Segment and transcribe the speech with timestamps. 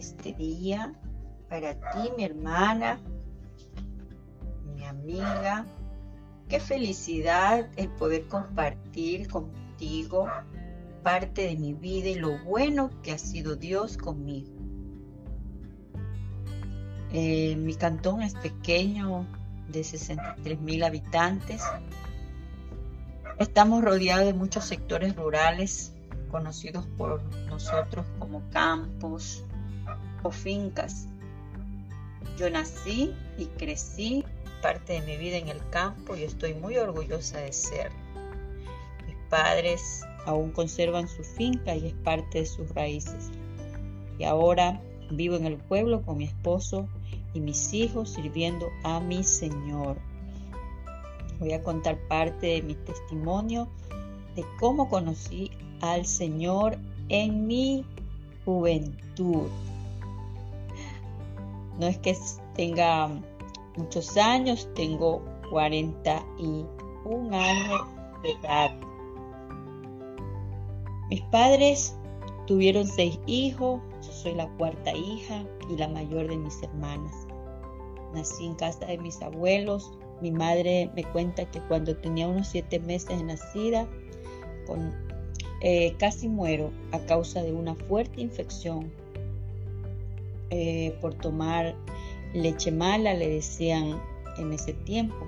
[0.00, 0.94] este día
[1.50, 2.98] para ti, mi hermana,
[4.74, 5.66] mi amiga.
[6.48, 10.26] Qué felicidad el poder compartir contigo
[11.02, 14.50] parte de mi vida y lo bueno que ha sido Dios conmigo.
[17.12, 19.26] Eh, mi cantón es pequeño,
[19.68, 21.62] de 63 mil habitantes.
[23.38, 25.92] Estamos rodeados de muchos sectores rurales
[26.30, 29.44] conocidos por nosotros como campos
[30.22, 31.06] o fincas.
[32.38, 34.24] Yo nací y crecí
[34.62, 37.90] parte de mi vida en el campo y estoy muy orgullosa de ser.
[39.06, 43.30] Mis padres aún conservan su finca y es parte de sus raíces.
[44.18, 46.88] Y ahora vivo en el pueblo con mi esposo
[47.34, 49.96] y mis hijos sirviendo a mi Señor.
[51.38, 53.68] Voy a contar parte de mi testimonio
[54.36, 56.76] de cómo conocí al Señor
[57.08, 57.84] en mi
[58.44, 59.48] juventud.
[61.80, 62.14] No es que
[62.54, 63.08] tenga
[63.78, 66.68] muchos años, tengo 41
[67.32, 67.80] años
[68.22, 68.78] de edad.
[71.08, 71.96] Mis padres
[72.46, 77.14] tuvieron seis hijos, yo soy la cuarta hija y la mayor de mis hermanas.
[78.12, 79.90] Nací en casa de mis abuelos.
[80.20, 83.88] Mi madre me cuenta que cuando tenía unos siete meses de nacida,
[85.62, 88.92] eh, casi muero a causa de una fuerte infección
[90.50, 91.74] eh, por tomar
[92.34, 94.00] leche mala, le decían
[94.38, 95.26] en ese tiempo,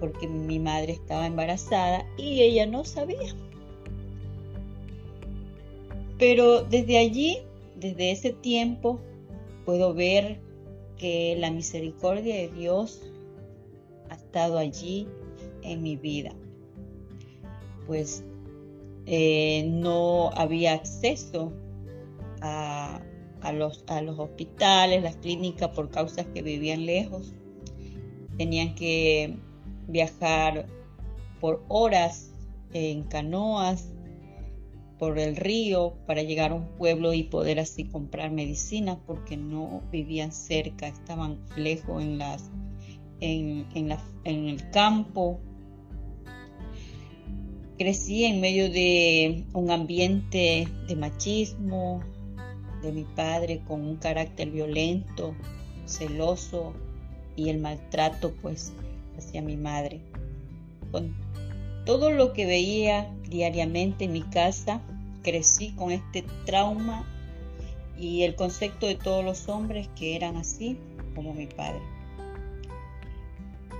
[0.00, 3.34] porque mi madre estaba embarazada y ella no sabía.
[6.18, 7.38] Pero desde allí,
[7.78, 9.00] desde ese tiempo,
[9.64, 10.38] puedo ver
[10.96, 13.02] que la misericordia de Dios
[14.08, 15.06] ha estado allí
[15.62, 16.34] en mi vida.
[17.86, 18.24] Pues
[19.04, 21.52] eh, no había acceso
[22.40, 23.00] a,
[23.52, 27.34] los, a los hospitales, las clínicas por causas que vivían lejos.
[28.36, 29.36] Tenían que
[29.88, 30.66] viajar
[31.40, 32.32] por horas
[32.72, 33.92] en canoas
[34.98, 39.82] por el río para llegar a un pueblo y poder así comprar medicina porque no
[39.92, 42.50] vivían cerca, estaban lejos en, las,
[43.20, 45.40] en, en el campo.
[47.78, 52.00] Crecí en medio de un ambiente de machismo,
[52.86, 55.34] de mi padre con un carácter violento,
[55.86, 56.72] celoso
[57.36, 58.72] y el maltrato pues
[59.18, 60.00] hacia mi madre.
[60.90, 61.14] Con
[61.84, 64.80] todo lo que veía diariamente en mi casa,
[65.22, 67.04] crecí con este trauma
[67.98, 70.78] y el concepto de todos los hombres que eran así
[71.14, 71.80] como mi padre.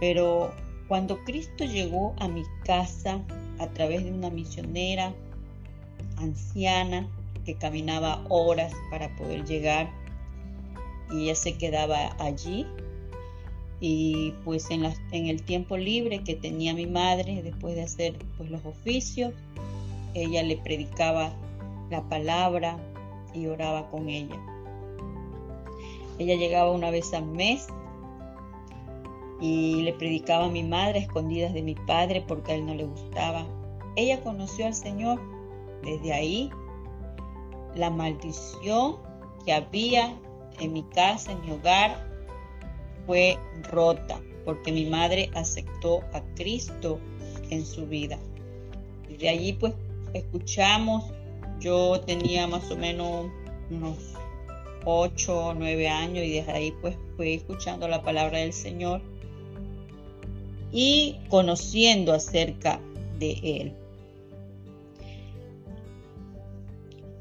[0.01, 0.53] Pero
[0.89, 3.21] cuando Cristo llegó a mi casa
[3.59, 5.15] a través de una misionera
[6.17, 7.09] anciana
[7.47, 9.89] que caminaba horas para poder llegar
[11.11, 12.67] y ella se quedaba allí.
[13.79, 18.65] Y pues en, el tiempo libre que tenía mi madre después de hacer pues los
[18.65, 19.35] oficios
[20.15, 21.31] ella le predicaba
[21.91, 22.79] la palabra
[23.35, 24.37] y oraba con ella.
[26.19, 27.67] Ella llegaba una vez al mes
[29.43, 32.87] y le predicaba a mi madre escondidas de mi padre porque a él no le
[32.87, 33.47] gustaba.
[33.95, 35.21] Ella conoció al Señor
[35.83, 36.51] desde ahí
[37.77, 38.97] la maldición
[39.45, 40.19] que había
[40.61, 42.07] en mi casa en mi hogar
[43.07, 43.39] fue
[43.71, 46.99] rota porque mi madre aceptó a Cristo
[47.51, 48.19] en su vida.
[49.09, 49.75] Y de allí pues
[50.15, 51.05] escuchamos,
[51.61, 53.27] yo tenía más o menos
[53.71, 53.99] unos
[54.85, 59.03] 8 o 9 años y desde ahí pues fui escuchando la palabra del Señor
[60.71, 62.81] y conociendo acerca
[63.19, 63.86] de Él.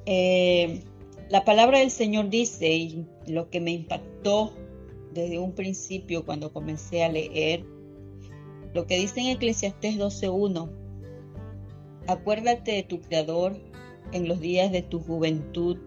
[0.06, 0.84] Eh,
[1.30, 4.54] la palabra del Señor dice, y lo que me impactó
[5.14, 7.66] desde un principio cuando comencé a leer
[8.74, 10.70] lo que dice en Eclesiastés 12.1.
[12.08, 13.58] Acuérdate de tu Creador
[14.12, 15.78] en los días de tu juventud,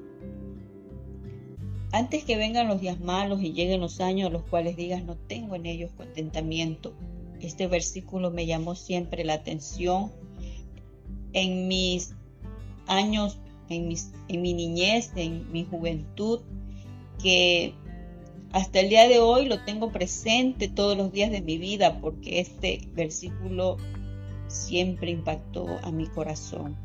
[1.92, 5.16] antes que vengan los días malos y lleguen los años a los cuales digas no
[5.16, 6.92] tengo en ellos contentamiento.
[7.40, 10.12] Este versículo me llamó siempre la atención
[11.32, 12.14] en mis
[12.86, 13.38] años,
[13.68, 16.40] en, mis, mi niñez, en mi juventud,
[17.22, 17.74] que
[18.52, 22.40] hasta el día de hoy lo tengo presente todos los días de mi vida porque
[22.40, 23.76] este versículo
[24.46, 26.76] siempre impactó a mi corazón.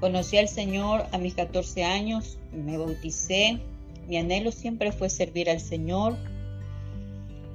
[0.00, 3.60] Conocí al Señor a mis 14 años, me bauticé,
[4.08, 6.16] mi anhelo siempre fue servir al Señor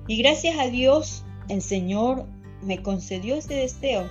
[0.08, 2.26] y gracias a Dios el Señor
[2.64, 4.10] me concedió ese deseo.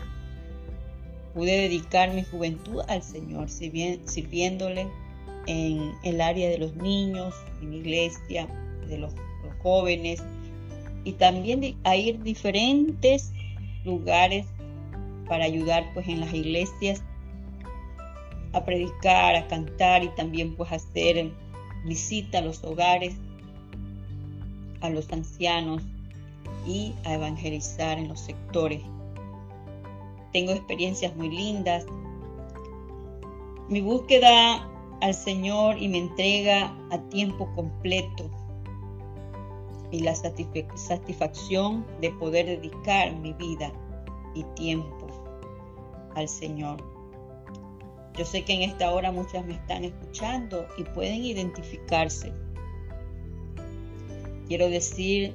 [1.38, 4.88] Pude dedicar mi juventud al Señor sirviéndole
[5.46, 7.32] en el área de los niños,
[7.62, 8.49] en iglesia,
[8.88, 9.14] de los,
[9.62, 10.20] jóvenes,
[11.05, 13.31] y también a ir diferentes
[13.85, 14.46] lugares
[15.29, 17.05] para ayudar pues en las iglesias
[18.52, 21.31] a predicar, a cantar y también pues hacer
[21.84, 23.14] visita a los hogares,
[24.81, 25.84] a los ancianos
[26.67, 28.82] y a evangelizar en los sectores.
[30.33, 31.87] Tengo experiencias muy lindas.
[33.69, 34.69] Mi búsqueda
[35.01, 38.31] al Señor y me entrega a tiempo completo
[39.91, 43.73] y la satisfacción de poder dedicar mi vida
[44.35, 45.07] y tiempo
[46.15, 46.83] al Señor.
[48.15, 52.33] Yo sé que en esta hora muchas me están escuchando y pueden identificarse.
[54.49, 55.35] Quiero decir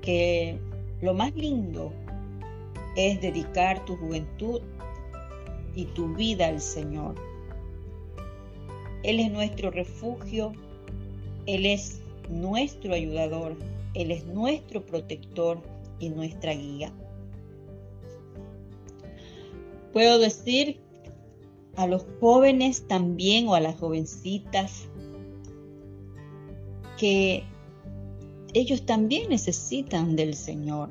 [0.00, 0.58] que
[1.00, 1.92] lo más lindo
[2.96, 4.60] es dedicar tu juventud
[5.74, 7.14] y tu vida al Señor.
[9.02, 10.52] Él es nuestro refugio,
[11.46, 13.56] Él es nuestro ayudador,
[13.94, 15.60] Él es nuestro protector
[15.98, 16.92] y nuestra guía.
[19.92, 20.80] Puedo decir
[21.76, 24.88] a los jóvenes también o a las jovencitas
[26.96, 27.44] que
[28.54, 30.90] ellos también necesitan del Señor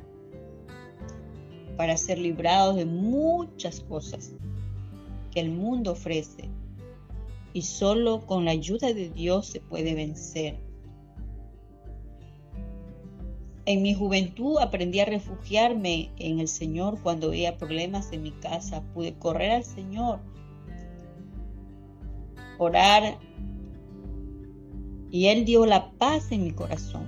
[1.77, 4.31] para ser librados de muchas cosas
[5.31, 6.49] que el mundo ofrece
[7.53, 10.57] y solo con la ayuda de Dios se puede vencer.
[13.65, 18.83] En mi juventud aprendí a refugiarme en el Señor cuando había problemas en mi casa.
[18.93, 20.19] Pude correr al Señor,
[22.57, 23.17] orar
[25.11, 27.05] y Él dio la paz en mi corazón.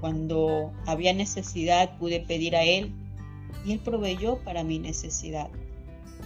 [0.00, 2.92] Cuando había necesidad pude pedir a Él
[3.64, 5.48] y Él proveyó para mi necesidad.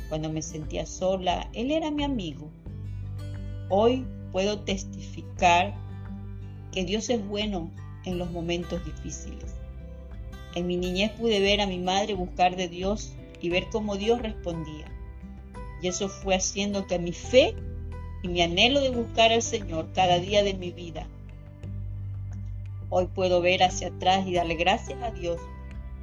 [0.08, 2.50] Cuando me sentía sola, Él era mi amigo.
[3.68, 5.74] Hoy puedo testificar
[6.72, 7.70] que Dios es bueno
[8.04, 9.54] en los momentos difíciles.
[10.54, 14.22] En mi niñez pude ver a mi madre buscar de Dios y ver cómo Dios
[14.22, 14.86] respondía.
[15.82, 17.54] Y eso fue haciendo que mi fe
[18.22, 21.06] y mi anhelo de buscar al Señor cada día de mi vida
[22.88, 25.40] Hoy puedo ver hacia atrás y darle gracias a Dios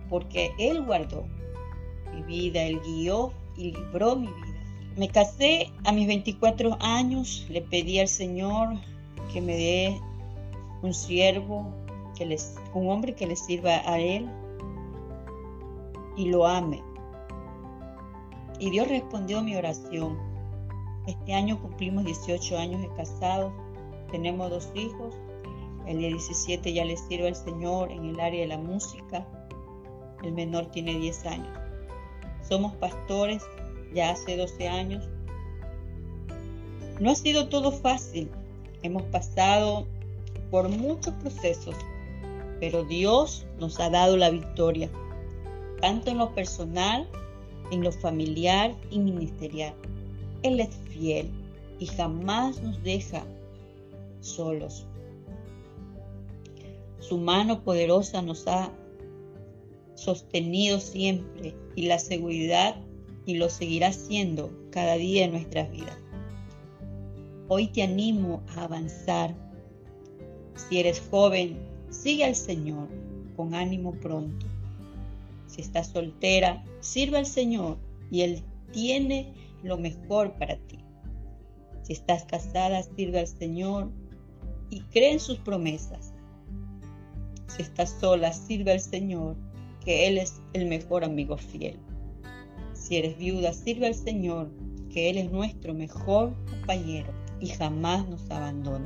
[0.10, 1.26] porque Él guardó
[2.14, 4.64] mi vida, Él guió y libró mi vida.
[4.96, 8.76] Me casé a mis 24 años, le pedí al Señor
[9.32, 10.02] que me dé
[10.82, 11.74] un siervo,
[12.16, 14.30] que les, un hombre que le sirva a Él
[16.16, 16.84] y lo ame.
[18.60, 20.18] Y Dios respondió mi oración.
[21.08, 23.52] Este año cumplimos 18 años de casados,
[24.12, 25.16] tenemos dos hijos
[25.86, 29.28] el día 17 ya le sirve al Señor en el área de la música.
[30.24, 31.60] El menor tiene 10 años.
[32.48, 33.44] Somos pastores
[33.94, 35.08] ya hace 12 años.
[37.00, 38.30] No ha sido todo fácil.
[38.82, 39.86] Hemos pasado
[40.52, 41.76] por muchos procesos,
[42.60, 44.90] pero Dios nos ha dado la victoria,
[45.82, 47.08] tanto en lo personal,
[47.72, 49.74] en lo familiar y ministerial.
[50.44, 51.30] Él es fiel
[51.80, 53.24] y jamás nos deja
[54.22, 54.86] solos.
[57.00, 58.70] Su mano poderosa nos ha
[59.96, 62.76] sostenido siempre y la seguridad
[63.26, 65.98] y lo seguirá haciendo cada día en nuestras vidas.
[67.48, 69.36] Hoy te animo a avanzar.
[70.56, 71.58] Si eres joven,
[71.90, 72.88] sigue al Señor
[73.36, 74.46] con ánimo pronto.
[75.48, 77.78] Si estás soltera, sirve al Señor
[78.10, 80.80] y Él tiene lo mejor para ti.
[81.84, 83.92] Si estás casada, sirve al Señor
[84.70, 86.14] y cree en sus promesas.
[87.48, 89.36] Si estás sola, sirve al Señor,
[89.84, 91.78] que Él es el mejor amigo fiel.
[92.74, 94.50] Si eres viuda, sirve al Señor,
[94.92, 98.86] que Él es nuestro mejor compañero y jamás nos abandona.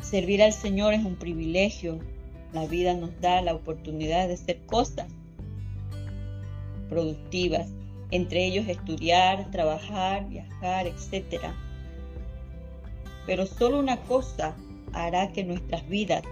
[0.00, 2.00] Servir al Señor es un privilegio.
[2.52, 5.06] La vida nos da la oportunidad de hacer cosas
[6.88, 7.70] productivas,
[8.10, 11.44] entre ellos estudiar, trabajar, viajar, etc.
[13.26, 14.54] Pero solo una cosa
[14.92, 16.22] hará que nuestras vidas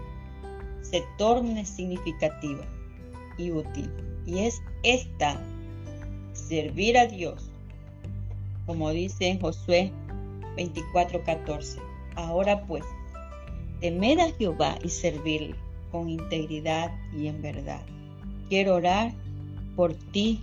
[0.83, 2.67] se tornen significativas
[3.39, 3.91] y útil.
[4.27, 5.41] Y es esta,
[6.33, 7.51] servir a Dios,
[8.67, 9.93] como dice en Josué
[10.57, 11.79] 24:14.
[12.17, 12.85] Ahora pues,
[13.81, 15.55] temed a Jehová y servirle
[15.91, 17.83] con integridad y en verdad.
[18.49, 19.13] Quiero orar
[19.77, 20.43] por ti.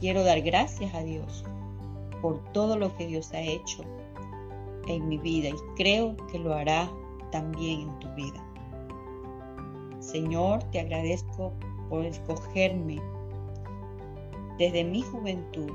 [0.00, 1.44] Quiero dar gracias a Dios
[2.22, 3.84] por todo lo que Dios ha hecho
[4.88, 6.90] en mi vida y creo que lo hará
[7.30, 8.49] también en tu vida.
[10.10, 11.52] Señor, te agradezco
[11.88, 13.00] por escogerme
[14.58, 15.70] desde mi juventud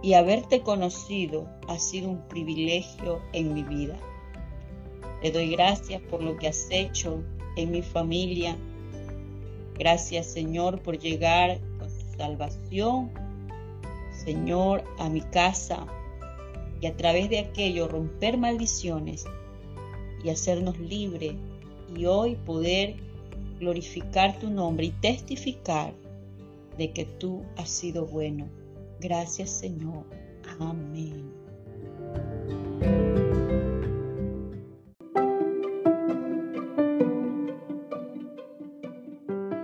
[0.00, 3.96] y haberte conocido ha sido un privilegio en mi vida.
[5.22, 7.24] Te doy gracias por lo que has hecho
[7.56, 8.56] en mi familia.
[9.76, 13.10] Gracias Señor por llegar con tu salvación,
[14.12, 15.84] Señor, a mi casa
[16.80, 19.24] y a través de aquello romper maldiciones
[20.22, 21.34] y hacernos libres
[21.94, 22.96] y hoy poder
[23.58, 25.92] glorificar tu nombre y testificar
[26.76, 28.48] de que tú has sido bueno.
[29.00, 30.04] Gracias Señor.
[30.58, 31.30] Amén.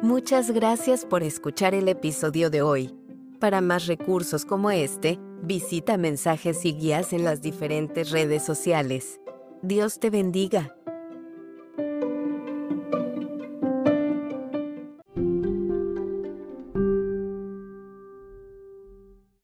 [0.03, 2.95] Muchas gracias por escuchar el episodio de hoy.
[3.41, 9.21] Para más recursos como este, visita mensajes y guías en las diferentes redes sociales.
[9.63, 10.77] Dios te bendiga.